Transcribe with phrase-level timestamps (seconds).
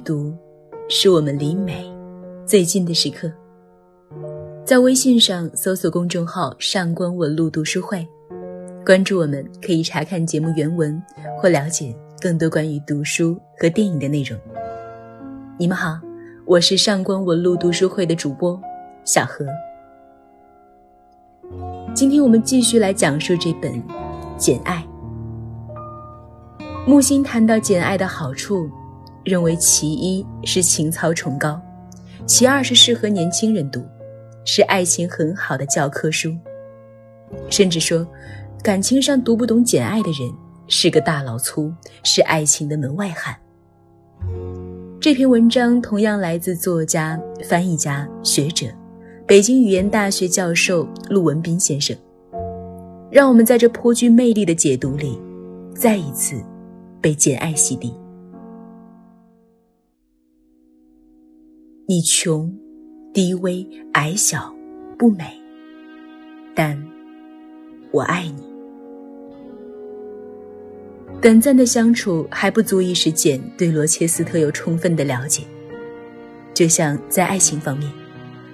[0.00, 0.34] 读，
[0.88, 1.88] 是我们离美
[2.46, 3.30] 最近的时刻。
[4.64, 8.06] 在微信上搜索公众号“上官文露读书会”，
[8.84, 11.00] 关注我们，可以查看节目原文
[11.40, 14.38] 或了解更多关于读书和电影的内容。
[15.58, 15.98] 你们好，
[16.46, 18.60] 我是上官文露读书会的主播
[19.04, 19.44] 小何。
[21.94, 23.72] 今天我们继续来讲述这本
[24.36, 24.84] 《简爱》。
[26.86, 28.70] 木心谈到《简爱》的好处，
[29.24, 31.60] 认为其一是情操崇高，
[32.26, 33.84] 其二是适合年轻人读。
[34.42, 36.34] 是爱情很好的教科书，
[37.50, 38.04] 甚至说，
[38.62, 40.32] 感情上读不懂《简爱》的人
[40.66, 43.36] 是个大老粗，是爱情的门外汉。
[44.98, 48.66] 这篇文章同样来自作家、翻译家、学者，
[49.26, 51.94] 北京语言大学教授陆文斌先生。
[53.10, 55.20] 让我们在这颇具魅力的解读里，
[55.74, 56.42] 再一次
[57.00, 57.92] 被《简爱》洗涤。
[61.90, 62.48] 你穷。
[63.12, 64.54] 低微、矮小、
[64.96, 65.24] 不美，
[66.54, 66.80] 但
[67.90, 68.44] 我爱你。
[71.20, 75.42] 短暂的相处还不足以使简对罗切斯特有充分的了解，
[76.54, 77.90] 就像在爱情方面，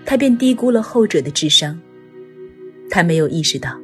[0.06, 1.78] 他便低估了后者的智商。
[2.88, 3.78] 他没有意识到，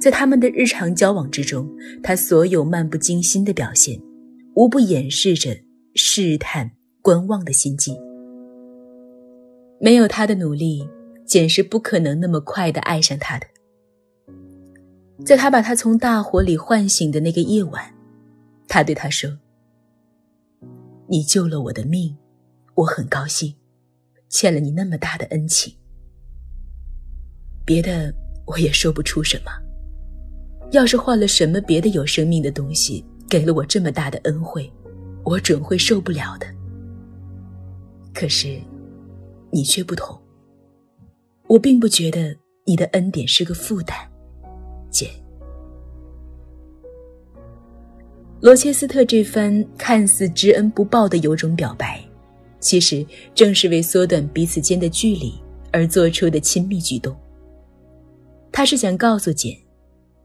[0.00, 1.70] 在他们的日常交往之中，
[2.02, 4.02] 他所有漫不经心的表现，
[4.54, 5.56] 无不掩饰着
[5.94, 7.96] 试探、观望的心机。
[9.84, 10.88] 没有他的努力，
[11.26, 13.46] 简是不可能那么快的爱上他的。
[15.26, 17.92] 在他把他从大火里唤醒的那个夜晚，
[18.68, 19.28] 他对他说
[21.10, 22.16] ：“你救了我的命，
[22.76, 23.52] 我很高兴，
[24.28, 25.74] 欠了你那么大的恩情。
[27.64, 28.14] 别的
[28.46, 29.50] 我也说不出什么。
[30.70, 34.72] 要是换了什么别的有生命的东西，给了我这么大的恩惠，
[35.24, 36.46] 我准会受不了的。
[38.14, 38.60] 可是。”
[39.52, 40.18] 你却不同，
[41.46, 43.94] 我并不觉得你的恩典是个负担，
[44.90, 45.10] 姐。
[48.40, 52.02] 罗切斯特这番看似知恩不报的由衷表白，
[52.60, 55.34] 其实正是为缩短彼此间的距离
[55.70, 57.14] 而做出的亲密举动。
[58.50, 59.56] 他是想告诉简，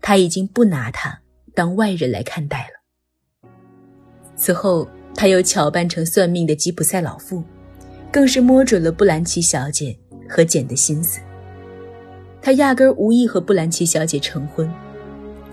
[0.02, 1.22] 他已经不拿他
[1.54, 3.50] 当外人来看待了。
[4.36, 7.44] 此后，他又巧扮成算命的吉普赛老妇。
[8.18, 9.96] 更是摸准了布兰奇小姐
[10.28, 11.20] 和简的心思。
[12.42, 14.68] 他压根无意和布兰奇小姐成婚，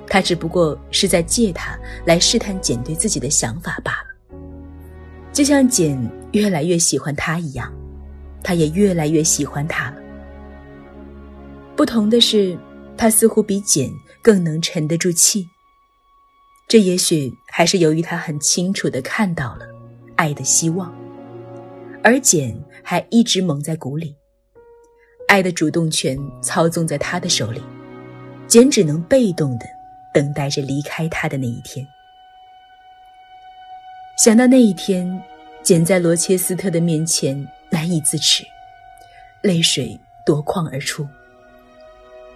[0.07, 4.39] 他只不过是在借她来试探简对自己的想法罢了。
[5.31, 7.71] 就像简越来越喜欢他一样，
[8.43, 9.97] 他也越来越喜欢他了。
[11.77, 12.57] 不同的是，
[12.97, 13.93] 他似乎比简
[14.23, 15.47] 更能沉得住气。
[16.67, 19.67] 这也许还是由于他很清楚地看到了
[20.17, 20.91] 爱的希望。
[22.05, 24.15] 而简还一直蒙在鼓里，
[25.27, 27.63] 爱的主动权操纵在他的手里，
[28.47, 29.65] 简只能被动的
[30.13, 31.85] 等待着离开他的那一天。
[34.19, 35.19] 想到那一天，
[35.63, 37.35] 简在罗切斯特的面前
[37.71, 38.45] 难以自持，
[39.41, 41.09] 泪水夺眶而出。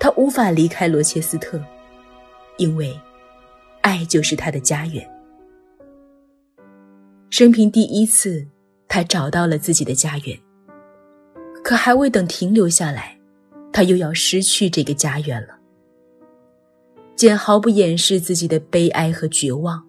[0.00, 1.62] 他无法离开罗切斯特，
[2.56, 2.98] 因为
[3.82, 5.06] 爱就是他的家园。
[7.28, 8.48] 生平第一次。
[8.88, 10.36] 他找到了自己的家园，
[11.62, 13.18] 可还未等停留下来，
[13.70, 15.58] 他又要失去这个家园了。
[17.14, 19.84] 简毫不掩饰自己的悲哀和绝望，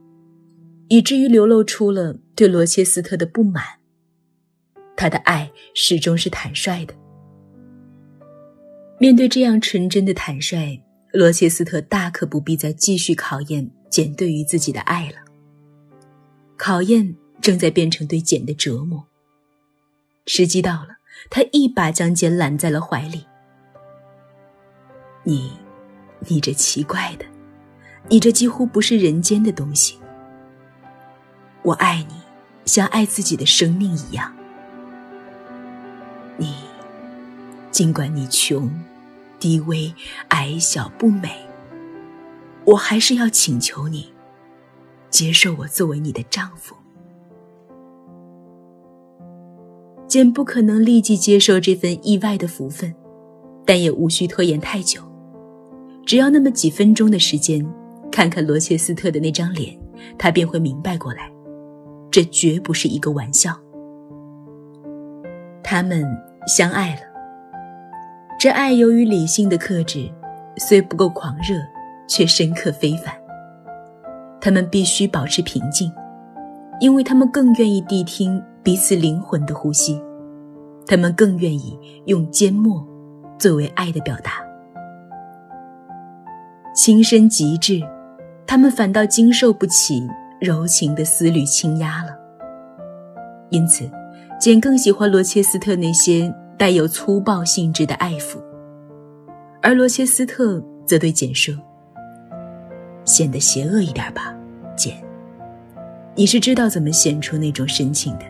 [0.90, 3.64] 以至于流露出了对罗切斯特的不满。
[4.98, 6.94] 他的爱始终是坦率的。
[9.00, 10.82] 面对这样纯真的坦率，
[11.14, 15.16] 罗切斯特大可不必再继续考验简对于自己的爱了。
[16.58, 17.16] 考验。
[17.42, 19.06] 正在变成对简的折磨。
[20.26, 20.98] 时机到了，
[21.30, 23.26] 他一把将简揽在了怀里。
[25.24, 25.52] 你，
[26.28, 27.26] 你这奇怪的，
[28.10, 30.00] 你这几乎不是人间的东西。
[31.62, 32.16] 我爱你，
[32.66, 34.34] 像爱自己的生命一样。
[36.38, 36.56] 你，
[37.70, 38.72] 尽管你穷、
[39.40, 39.94] 低微、
[40.30, 41.46] 矮小、不美，
[42.66, 44.14] 我还是要请求你，
[45.10, 46.76] 接受我作为你的丈夫。
[50.10, 52.92] 简不可能立即接受这份意外的福分，
[53.64, 55.00] 但也无需拖延太久，
[56.04, 57.64] 只要那么几分钟的时间，
[58.12, 59.78] 看看罗切斯特的那张脸，
[60.18, 61.32] 他便会明白过来，
[62.10, 63.56] 这绝不是一个玩笑。
[65.64, 66.04] 他们
[66.48, 67.02] 相爱了，
[68.40, 70.10] 这爱由于理性的克制，
[70.58, 71.56] 虽不够狂热，
[72.08, 73.14] 却深刻非凡。
[74.42, 75.92] 他们必须保持平静，
[76.80, 80.02] 因为他们更愿意谛听彼此灵魂的呼吸，
[80.86, 82.86] 他们更愿意用缄默
[83.38, 84.34] 作为爱的表达。
[86.76, 87.82] 情深极致，
[88.46, 90.08] 他们反倒经受不起
[90.40, 92.18] 柔情的思虑倾压了。
[93.50, 93.90] 因此，
[94.40, 98.38] 简更喜欢罗切斯特那些带有粗暴性质的爱抚，
[99.62, 101.54] 而罗切斯特则对简说
[103.06, 104.36] ：“显得邪恶一点吧，
[104.76, 104.96] 简。
[106.16, 108.26] 你是知道怎么显出那种深情的，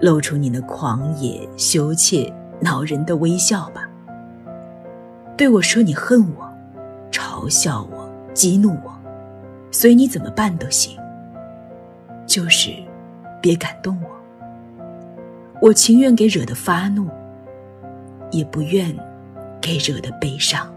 [0.00, 3.88] 露出你那狂野、羞怯、恼人的微笑吧。
[5.36, 6.46] 对我说你恨我。”
[7.12, 8.92] 嘲笑我，激怒我，
[9.70, 10.98] 随你怎么办都行。
[12.26, 12.70] 就是
[13.40, 14.08] 别感动我。
[15.62, 17.08] 我情愿给惹的发怒，
[18.30, 18.94] 也不愿
[19.60, 20.70] 给惹的悲伤。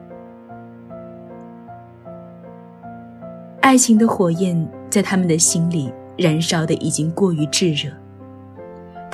[3.61, 7.91] 爱情的火焰在他们的心里燃烧的已经过于炙热，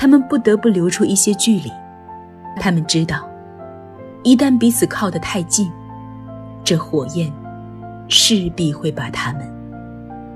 [0.06, 1.72] 他们不得不留出一些距离。
[2.58, 3.28] 他们知道，
[4.22, 5.68] 一旦彼此靠得太近。
[6.64, 7.34] 这火焰
[8.08, 9.52] 势必会把他们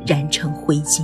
[0.07, 1.03] 燃成灰烬。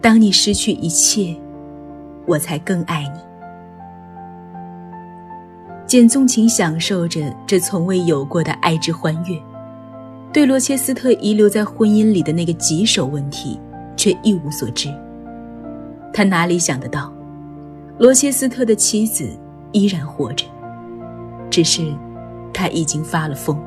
[0.00, 1.36] 当你失去一切，
[2.26, 3.20] 我才更爱你。
[5.86, 9.40] 简纵情享受着这从未有过的爱之欢悦，
[10.32, 13.60] 对罗切斯特遗留在婚姻里的那个棘手问题
[13.98, 14.88] 却一无所知。
[16.14, 17.12] 他哪里想得到，
[17.98, 19.28] 罗切斯特的妻子
[19.72, 20.46] 依然活着。
[21.50, 21.92] 只是，
[22.54, 23.60] 他已经发了疯。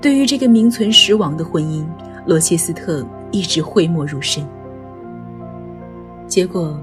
[0.00, 1.86] 对于这个名存实亡的婚姻，
[2.26, 4.44] 罗切斯特一直讳莫如深。
[6.26, 6.76] 结果，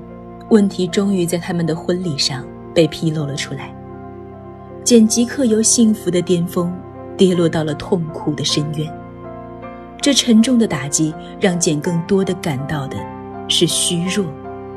[0.50, 3.75] 问题终于在他们的婚礼上被披露了出来。
[4.83, 6.74] 简即刻由幸福的巅峰
[7.18, 8.99] 跌落到了痛苦的深渊。
[10.01, 12.98] 这沉重的打击让简更多的感到的
[13.48, 14.25] 是虚弱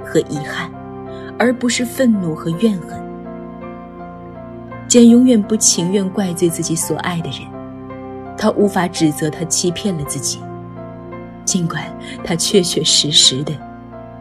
[0.05, 0.71] 和遗憾，
[1.39, 3.01] 而不是愤怒和怨恨。
[4.89, 7.41] 简永远不情愿怪罪自己所爱的人，
[8.37, 10.41] 他无法指责他欺骗了自己，
[11.45, 11.85] 尽管
[12.25, 13.55] 他确确实实的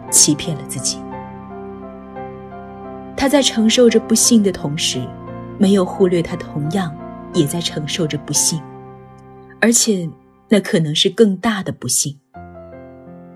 [0.09, 0.99] 欺骗了自己。
[3.17, 5.01] 他在承受着不幸的同时，
[5.57, 6.95] 没有忽略他同样
[7.33, 8.61] 也在承受着不幸，
[9.59, 10.09] 而且
[10.51, 12.15] 那可能是更大的不幸。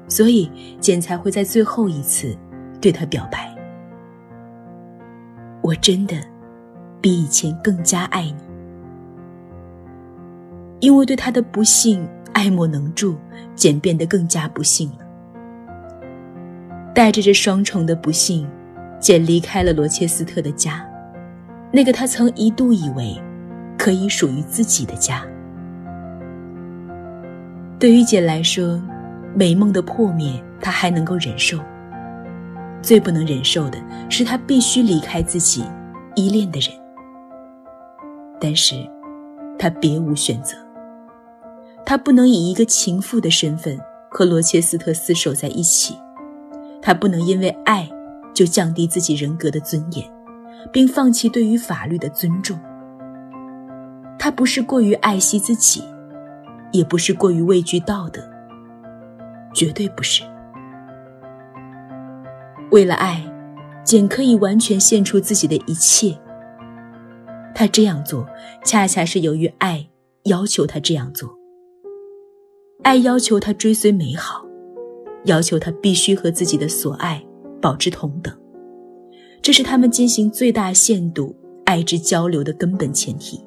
[0.08, 2.38] 所以简才会在最后一次
[2.80, 3.56] 对他表白
[5.64, 6.16] ：“我真的。”
[7.02, 8.36] 比以前更加爱你，
[10.80, 13.16] 因为对他的不幸爱莫能助，
[13.54, 15.06] 简变得更加不幸了。
[16.96, 18.50] 带着这双重的不幸，
[19.00, 20.84] 简离开了罗切斯特的家，
[21.72, 23.16] 那个他曾一度以为
[23.78, 25.24] 可以属于自己的家。
[27.78, 28.82] 对于简来说，
[29.36, 31.60] 美梦的破灭他还能够忍受，
[32.82, 33.78] 最不能忍受的
[34.10, 35.64] 是他必须离开自己
[36.16, 36.70] 依恋的人。
[38.40, 38.76] 但是，
[39.60, 40.56] 他别无选择。
[41.86, 43.80] 他不能以一个情妇的身份
[44.10, 45.96] 和罗切斯特厮守在一起，
[46.82, 47.88] 他不能因为爱
[48.34, 50.04] 就降低自己人格的尊严，
[50.72, 52.58] 并放弃对于法律的尊重。
[54.18, 55.84] 他不是过于爱惜自己，
[56.78, 58.22] 也不是过于畏惧道德，
[59.54, 60.24] 绝对不是。
[62.72, 63.24] 为了爱，
[63.84, 66.18] 简可以完全献出自己的一切。
[67.54, 68.28] 他这样做，
[68.66, 69.88] 恰恰是由于爱
[70.24, 71.34] 要求他这样做。
[72.84, 74.46] 爱要求他追随美好，
[75.24, 77.24] 要求他必须和自己的所爱
[77.62, 78.36] 保持同等，
[79.42, 81.34] 这是他们进行最大限度
[81.66, 83.40] 爱之交流的根本前提。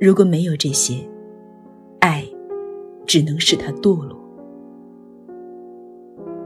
[0.00, 1.08] 如果没有这些，
[3.10, 4.16] 只能使他堕落。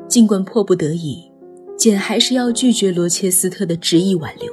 [0.09, 1.31] 尽管迫不得已，
[1.77, 4.51] 简还是要拒绝罗切斯特的执意挽留。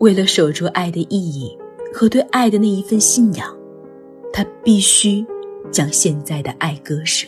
[0.00, 1.56] 为了守住爱的意义
[1.94, 3.56] 和对爱的那一份信仰，
[4.34, 5.24] 他必须
[5.70, 7.26] 将现在的爱割舍。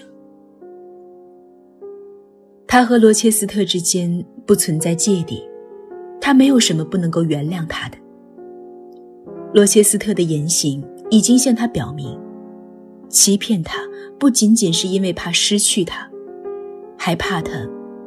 [2.66, 5.42] 他和罗切斯特之间不存在芥蒂，
[6.20, 7.96] 他没有什么不能够原谅他的。
[9.54, 12.14] 罗切斯特的言行已经向他表明，
[13.08, 13.80] 欺骗他
[14.18, 16.08] 不仅仅是因为怕失去他，
[16.96, 17.52] 还怕他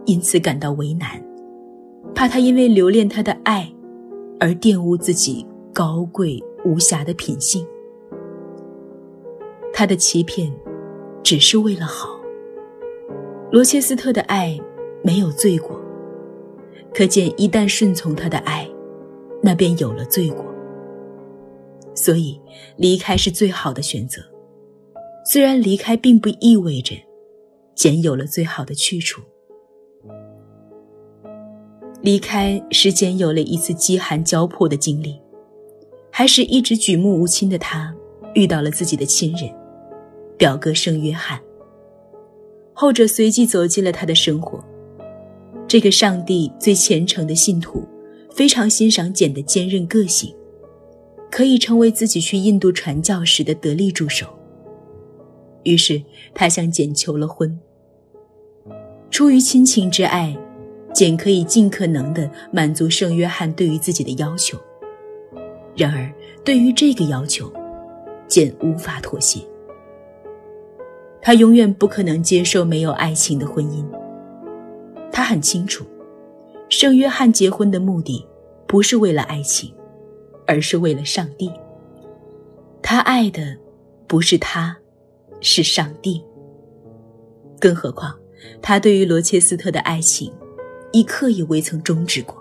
[0.06, 1.22] 因此感到为难，
[2.14, 3.72] 怕他因为留恋他的爱。
[4.40, 7.64] 而玷污自己高贵无瑕的品性，
[9.72, 10.52] 他的欺骗
[11.22, 12.20] 只是为了好。
[13.52, 14.60] 罗切斯特的爱
[15.04, 15.80] 没有罪过，
[16.92, 18.68] 可见一旦顺从他的爱，
[19.44, 20.44] 那便有了罪过。
[21.94, 22.42] 所以
[22.78, 24.24] 离开是最好的选择。
[25.24, 26.96] 虽然离开并不意味着
[27.76, 29.22] 简有了最好的去处。
[32.02, 35.22] 离开是简有了一次饥寒交迫的经历，
[36.12, 37.96] 还是一直举目无亲的他
[38.34, 39.48] 遇到了自己的亲人，
[40.36, 41.40] 表哥圣约翰。
[42.74, 44.64] 后者随即走进了他的生活。
[45.68, 47.88] 这个上帝最虔诚的信徒，
[48.32, 50.36] 非常欣赏简的坚韧个性，
[51.30, 54.26] 可以成为自己去印度传教时的得力助手。
[55.64, 56.02] 于是
[56.34, 57.60] 他向简求了婚。
[59.10, 60.38] 出于亲情之爱。
[60.94, 64.58] 简可以尽可能的满足圣约翰对于自己的要求，
[65.74, 66.12] 然而
[66.44, 67.50] 对于这个要求，
[68.28, 69.40] 简无法妥协。
[71.22, 73.86] 他永远不可能接受没有爱情的婚姻。
[75.14, 75.86] 他很清楚，
[76.68, 78.28] 圣约翰结婚的目的
[78.68, 79.74] 不是为了爱情，
[80.46, 81.50] 而是为了上帝。
[82.82, 83.56] 他爱的
[84.08, 84.78] 不是他，
[85.42, 86.24] 是上帝。
[87.60, 88.18] 更何况，
[88.62, 90.32] 他对于罗切斯特的爱情。
[90.94, 92.36] 一刻也未曾终止过。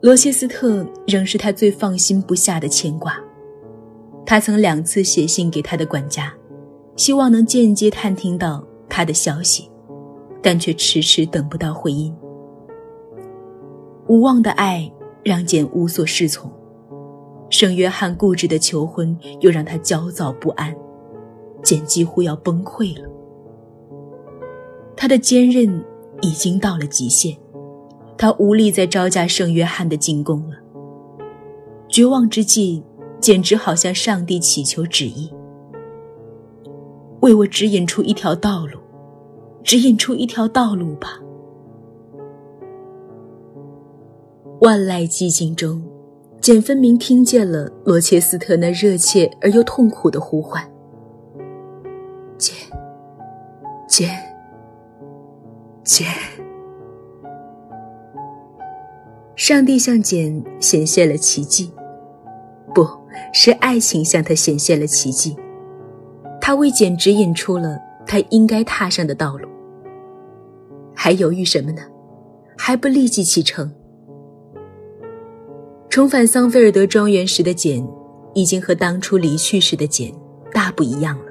[0.00, 3.20] 罗切斯特仍是他最放心不下的牵挂。
[4.24, 6.32] 他曾两次写信给他的管家，
[6.94, 9.68] 希望能间接探听到他的消息，
[10.40, 12.14] 但却迟迟等不到回音。
[14.06, 14.88] 无望的爱
[15.24, 16.48] 让简无所适从，
[17.56, 20.74] 圣约翰固执的求婚又让他焦躁不安，
[21.62, 23.08] 简几乎要崩溃了。
[24.96, 25.82] 他的坚韧。
[26.22, 27.36] 已经到了极限，
[28.16, 30.56] 他无力再招架圣约翰的进攻了。
[31.86, 32.82] 绝望之际，
[33.20, 35.30] 简直好向上帝祈求旨意，
[37.20, 38.78] 为我指引出一条道路，
[39.62, 41.20] 指引出一条道路吧。
[44.60, 45.82] 万籁寂静中，
[46.44, 50.62] 简分明听见了罗切斯特那热切而又痛苦的呼唤
[52.36, 52.54] ：“简，
[53.88, 54.10] 简。”
[55.82, 56.06] 简，
[59.34, 61.72] 上帝向简显现了奇迹，
[62.74, 62.86] 不
[63.32, 65.34] 是爱情向他显现了奇迹，
[66.42, 69.48] 他为简指引出了他应该踏上的道路。
[70.94, 71.80] 还犹豫什么呢？
[72.58, 73.72] 还不立即启程？
[75.94, 77.88] 重返桑菲尔德庄园时的简，
[78.34, 80.12] 已经和当初离去时的简
[80.52, 81.26] 大不一样了。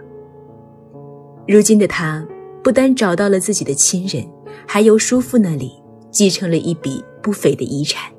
[1.45, 2.25] 如今的他，
[2.63, 4.25] 不单找到了自己的亲人。
[4.65, 5.73] 还由叔父那里
[6.11, 8.09] 继承了一笔不菲的遗产。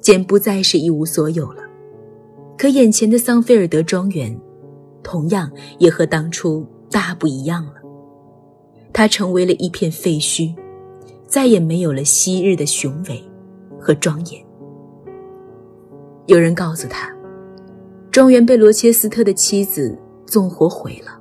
[0.00, 1.62] 简不再是一无所有了，
[2.58, 4.36] 可眼前的桑菲尔德庄园，
[5.00, 5.48] 同样
[5.78, 7.74] 也和当初大不一样了。
[8.92, 10.52] 它成为了一片废墟，
[11.28, 13.22] 再也没有了昔日的雄伟
[13.78, 14.44] 和庄严。
[16.32, 17.12] 有人告诉他，
[18.10, 21.20] 庄园被罗切斯特的妻子纵火毁了。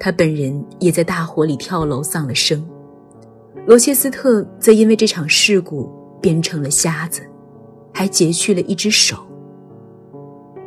[0.00, 2.68] 他本人也在大火里跳楼丧了生，
[3.66, 5.88] 罗切斯特则因为这场事故
[6.20, 7.22] 变成了瞎子，
[7.94, 9.16] 还截去了一只手。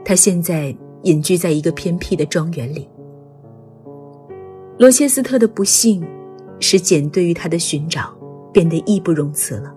[0.05, 0.73] 他现在
[1.03, 2.87] 隐居在一个偏僻的庄园里。
[4.77, 6.01] 罗切斯特的不幸，
[6.61, 8.17] 使简对于他的寻找
[8.53, 9.75] 变得义不容辞了。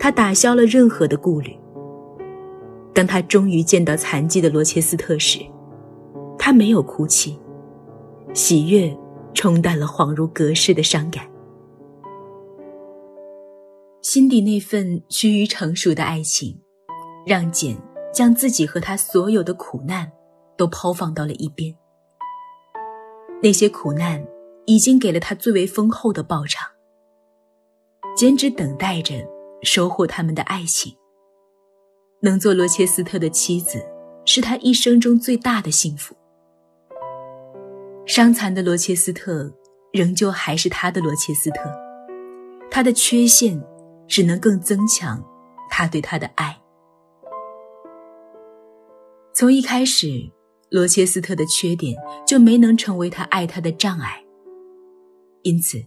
[0.00, 1.56] 他打消了任何的顾虑。
[2.94, 5.40] 当他终于见到残疾的罗切斯特时，
[6.38, 7.38] 他没有哭泣。
[8.34, 8.96] 喜悦
[9.34, 11.30] 冲淡了恍如隔世的伤感，
[14.00, 16.58] 心底那份趋于成熟的爱情，
[17.26, 17.76] 让简
[18.12, 20.10] 将自己和他所有的苦难
[20.56, 21.74] 都抛放到了一边。
[23.42, 24.24] 那些苦难
[24.64, 26.66] 已经给了他最为丰厚的报偿，
[28.16, 29.14] 简只等待着
[29.62, 30.94] 收获他们的爱情。
[32.24, 33.84] 能做罗切斯特的妻子，
[34.24, 36.14] 是他一生中最大的幸福。
[38.06, 39.52] 伤残的罗切斯特，
[39.92, 41.60] 仍旧还是他的罗切斯特，
[42.70, 43.60] 他的缺陷
[44.06, 45.20] 只能更增强
[45.68, 46.56] 他对他的爱。
[49.34, 50.06] 从一开始，
[50.70, 54.22] 罗切斯特的缺点就没能成为他爱他的障碍。
[55.42, 55.84] 因此，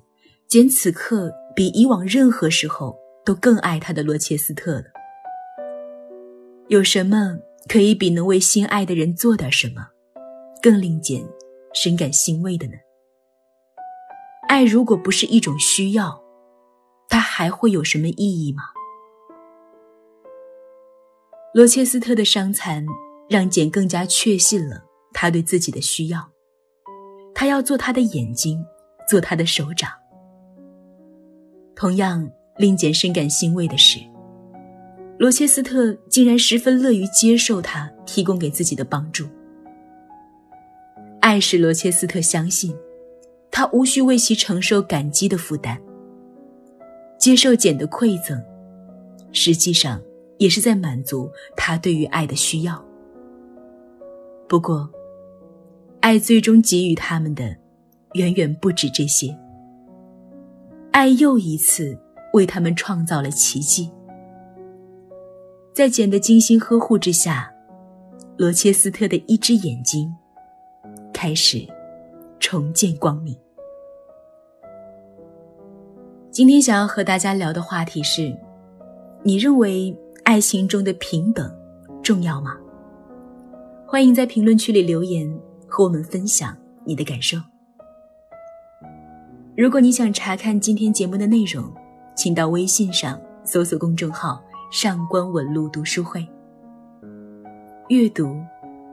[0.49, 4.83] 简此刻比以往任何时候都更爱他的罗切斯特了。
[6.67, 9.87] 有什么可以比能为心爱的人做点什么，
[10.61, 11.23] 更令简？
[11.73, 12.73] 深感欣慰的呢？
[14.47, 16.23] 爱如果不是一种需要，
[17.09, 18.63] 它还会有什么意义吗？
[21.53, 22.85] 罗切斯特的伤残
[23.29, 26.31] 让简更加确信了他对自己的需要。
[27.33, 28.65] 他要做他的眼睛，
[29.07, 29.91] 做他的手掌。
[31.75, 33.99] 同样令简深感欣慰的是，
[35.17, 39.25] 罗切斯特竟然十分乐于接受他提供给自己的帮助。
[41.21, 42.75] 爱使罗切斯特相信，
[43.49, 45.81] 他无需为其承受感激的负担。
[47.17, 48.39] 接受简的馈赠，
[49.31, 50.01] 实际上
[50.37, 52.83] 也是在满足他对于爱的需要。
[54.47, 54.87] 不过，
[56.01, 57.55] 爱最终给予他们的，
[58.13, 59.35] 远远不止这些。
[60.91, 61.97] 爱又一次
[62.33, 63.89] 为他们创造了奇迹。
[65.75, 67.53] 在简的精心呵护之下，
[68.37, 70.09] 罗切斯特的一只眼睛
[71.13, 71.67] 开始
[72.39, 73.37] 重见光明。
[76.31, 78.33] 今天想要和大家聊的话题是：
[79.21, 81.53] 你认为爱情中的平等
[82.01, 82.55] 重要吗？
[83.85, 85.29] 欢迎在评论区里留言，
[85.67, 86.55] 和我们分享
[86.85, 87.37] 你的感受。
[89.57, 91.69] 如果你想查看今天节目的内容，
[92.15, 94.41] 请到微信上搜索公众号
[94.71, 96.25] “上官文露读书会”。
[97.89, 98.35] 阅读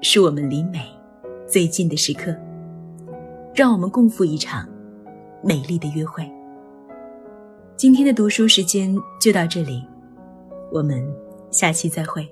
[0.02, 0.86] 是我们离美
[1.46, 2.34] 最近的时刻，
[3.54, 4.68] 让我们共赴一场
[5.42, 6.30] 美丽的约会。
[7.76, 9.84] 今天的读书时间就到这里，
[10.70, 11.02] 我们
[11.50, 12.28] 下期再会。